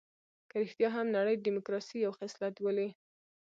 که 0.49 0.55
رښتيا 0.63 0.89
هم 0.95 1.07
نړۍ 1.17 1.35
ډيموکراسي 1.45 1.95
یو 2.05 2.11
خصلت 2.19 2.53
بولي. 2.63 2.89